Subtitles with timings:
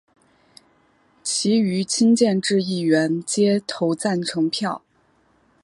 [1.21, 4.81] 其余亲建制议员皆投赞成票。